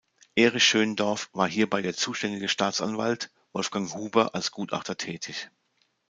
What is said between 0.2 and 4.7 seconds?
Erich Schöndorf war hierbei der zuständige Staatsanwalt; Wolfgang Huber als